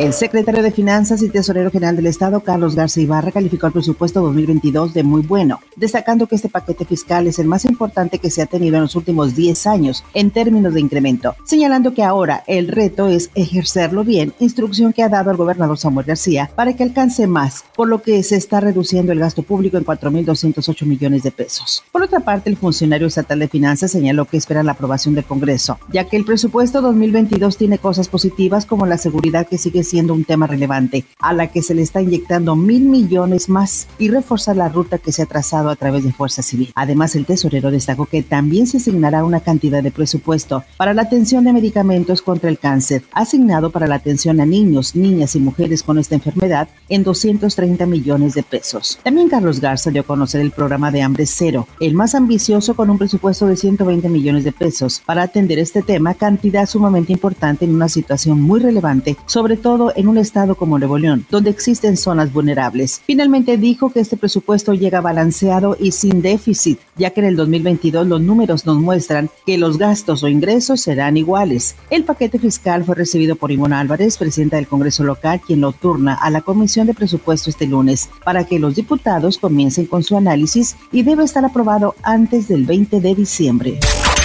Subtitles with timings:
[0.00, 4.20] El secretario de Finanzas y Tesorero General del Estado, Carlos García Ibarra, calificó el presupuesto
[4.22, 8.42] 2022 de muy bueno, destacando que este paquete fiscal es el más importante que se
[8.42, 12.66] ha tenido en los últimos 10 años en términos de incremento, señalando que ahora el
[12.66, 17.28] reto es ejercerlo bien, instrucción que ha dado el gobernador Samuel García para que alcance
[17.28, 21.84] más, por lo que se está reduciendo el gasto público en 4.208 millones de pesos.
[21.92, 25.78] Por otra parte, el funcionario estatal de Finanzas señaló que espera la aprobación del Congreso,
[25.92, 30.24] ya que el presupuesto 2022 tiene cosas positivas como la seguridad que sigue siendo un
[30.24, 34.68] tema relevante, a la que se le está inyectando mil millones más y reforzar la
[34.68, 36.72] ruta que se ha trazado a través de Fuerza Civil.
[36.74, 41.44] Además, el tesorero destacó que también se asignará una cantidad de presupuesto para la atención
[41.44, 45.98] de medicamentos contra el cáncer, asignado para la atención a niños, niñas y mujeres con
[45.98, 48.98] esta enfermedad en 230 millones de pesos.
[49.02, 52.90] También Carlos Garza dio a conocer el programa de Hambre Cero, el más ambicioso con
[52.90, 57.74] un presupuesto de 120 millones de pesos para atender este tema, cantidad sumamente importante en
[57.74, 62.32] una situación muy relevante, sobre todo en un estado como Nuevo León, donde existen zonas
[62.32, 63.02] vulnerables.
[63.04, 68.06] Finalmente dijo que este presupuesto llega balanceado y sin déficit, ya que en el 2022
[68.06, 71.76] los números nos muestran que los gastos o ingresos serán iguales.
[71.90, 76.14] El paquete fiscal fue recibido por Ivonne Álvarez, presidenta del Congreso local, quien lo turna
[76.14, 80.76] a la Comisión de Presupuesto este lunes para que los diputados comiencen con su análisis
[80.92, 83.78] y debe estar aprobado antes del 20 de diciembre.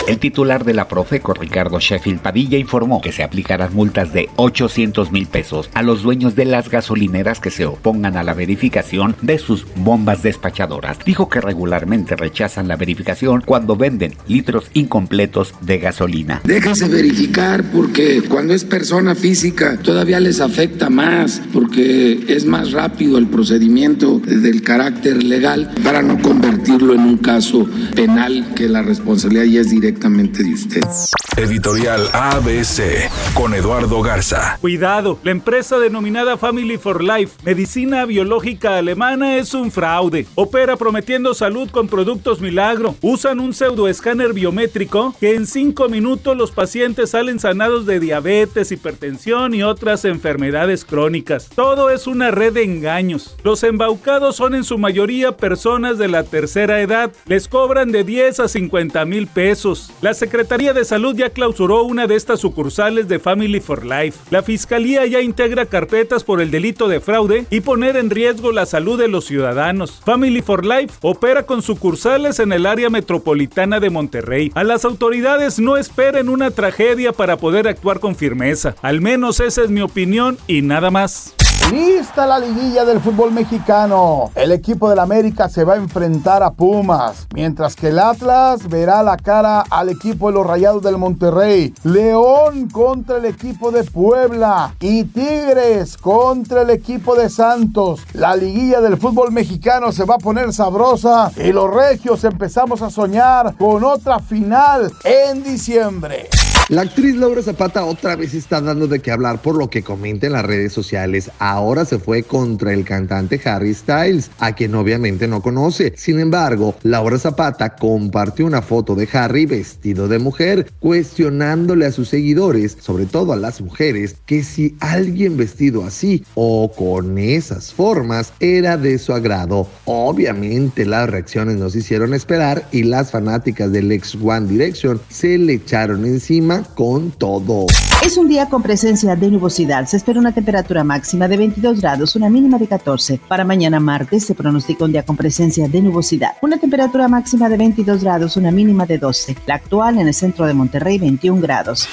[0.10, 5.12] El titular de la Profeco, Ricardo Sheffield Padilla, informó que se aplicarán multas de 800
[5.12, 9.38] mil pesos a los dueños de las gasolineras que se opongan a la verificación de
[9.38, 10.98] sus bombas despachadoras.
[11.06, 16.42] Dijo que regularmente rechazan la verificación cuando venden litros incompletos de gasolina.
[16.44, 23.20] Déjase verificar porque cuando es persona física todavía les afecta más porque es más rápido
[23.20, 29.44] el procedimiento del carácter legal para no convertirlo en un caso penal que la responsabilidad
[29.44, 31.19] ya es directa de usted.
[31.40, 34.58] Editorial ABC con Eduardo Garza.
[34.60, 40.26] Cuidado, la empresa denominada Family for Life, medicina biológica alemana, es un fraude.
[40.36, 42.96] Opera prometiendo salud con productos milagro.
[43.02, 49.54] Usan un pseudoescáner biométrico que en cinco minutos los pacientes salen sanados de diabetes, hipertensión
[49.54, 51.48] y otras enfermedades crónicas.
[51.56, 53.38] Todo es una red de engaños.
[53.46, 57.14] Los embaucados son en su mayoría personas de la tercera edad.
[57.28, 59.94] Les cobran de 10 a 50 mil pesos.
[60.02, 64.20] La Secretaría de Salud ya clausuró una de estas sucursales de Family for Life.
[64.30, 68.66] La Fiscalía ya integra carpetas por el delito de fraude y poner en riesgo la
[68.66, 70.02] salud de los ciudadanos.
[70.06, 74.52] Family for Life opera con sucursales en el área metropolitana de Monterrey.
[74.56, 78.76] A las autoridades no esperen una tragedia para poder actuar con firmeza.
[78.82, 81.36] Al menos esa es mi opinión y nada más.
[81.72, 84.32] Lista la liguilla del fútbol mexicano.
[84.34, 89.04] El equipo del América se va a enfrentar a Pumas, mientras que el Atlas verá
[89.04, 91.76] la cara al equipo de los Rayados del Monterrey.
[91.84, 98.02] León contra el equipo de Puebla y Tigres contra el equipo de Santos.
[98.14, 102.90] La liguilla del fútbol mexicano se va a poner sabrosa y los regios empezamos a
[102.90, 106.30] soñar con otra final en diciembre.
[106.70, 110.28] La actriz Laura Zapata otra vez está dando de qué hablar por lo que comenta
[110.28, 111.32] en las redes sociales.
[111.40, 115.94] Ahora se fue contra el cantante Harry Styles, a quien obviamente no conoce.
[115.98, 122.10] Sin embargo, Laura Zapata compartió una foto de Harry vestido de mujer, cuestionándole a sus
[122.10, 128.32] seguidores, sobre todo a las mujeres, que si alguien vestido así o con esas formas
[128.40, 129.68] era de su agrado.
[129.86, 135.54] Obviamente las reacciones nos hicieron esperar y las fanáticas del ex One Direction se le
[135.54, 137.66] echaron encima con todo.
[138.04, 139.86] Es un día con presencia de nubosidad.
[139.86, 143.20] Se espera una temperatura máxima de 22 grados, una mínima de 14.
[143.28, 146.34] Para mañana martes se pronostica un día con presencia de nubosidad.
[146.42, 149.36] Una temperatura máxima de 22 grados, una mínima de 12.
[149.46, 151.88] La actual en el centro de Monterrey, 21 grados.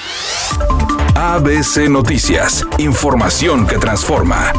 [1.15, 2.65] ABC Noticias.
[2.77, 4.53] Información que transforma.